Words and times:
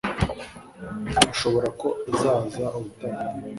ashobora 1.33 1.67
ko 1.81 1.87
azaza 2.09 2.65
ubutaha 2.77 3.23